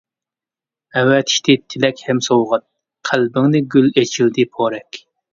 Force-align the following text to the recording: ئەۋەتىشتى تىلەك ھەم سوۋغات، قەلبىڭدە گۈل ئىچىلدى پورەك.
ئەۋەتىشتى 0.99 1.55
تىلەك 1.73 1.99
ھەم 2.07 2.21
سوۋغات، 2.27 2.65
قەلبىڭدە 3.09 3.61
گۈل 3.75 3.91
ئىچىلدى 4.03 4.47
پورەك. 4.57 5.01